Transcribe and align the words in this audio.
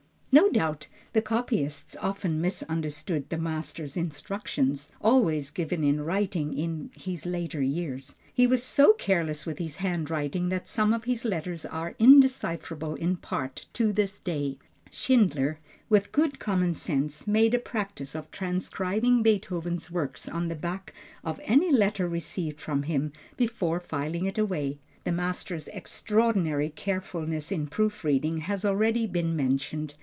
No 0.33 0.49
doubt 0.49 0.87
the 1.11 1.21
copyists 1.21 1.97
often 2.01 2.39
misunderstood 2.39 3.27
the 3.27 3.37
master's 3.37 3.97
instructions, 3.97 4.89
always 5.01 5.51
given 5.51 5.83
in 5.83 5.99
writing 6.05 6.57
in 6.57 6.89
his 6.95 7.25
later 7.25 7.61
years. 7.61 8.15
He 8.33 8.47
was 8.47 8.63
so 8.63 8.93
careless 8.93 9.45
with 9.45 9.57
his 9.59 9.77
handwriting 9.77 10.47
that 10.47 10.69
some 10.69 10.93
of 10.93 11.03
his 11.03 11.25
letters 11.25 11.65
are 11.65 11.95
undecipherable 11.99 12.95
in 12.95 13.17
part, 13.17 13.65
to 13.73 13.91
this 13.91 14.19
day. 14.19 14.57
Schindler, 14.89 15.59
with 15.89 16.13
good 16.13 16.39
common 16.39 16.73
sense 16.73 17.27
made 17.27 17.53
a 17.53 17.59
practice 17.59 18.15
of 18.15 18.31
transcribing 18.31 19.21
Beethoven's 19.21 19.91
words 19.91 20.29
on 20.29 20.47
the 20.47 20.55
back 20.55 20.93
of 21.25 21.41
any 21.43 21.73
letter 21.73 22.07
received 22.07 22.61
from 22.61 22.83
him 22.83 23.11
before 23.35 23.81
filing 23.81 24.27
it 24.27 24.37
away. 24.37 24.77
The 25.03 25.11
master's 25.11 25.67
extraordinary 25.67 26.69
carefulness 26.69 27.51
in 27.51 27.67
proof 27.67 28.05
reading 28.05 28.37
has 28.37 28.63
already 28.63 29.05
been 29.05 29.35
mentioned. 29.35 29.95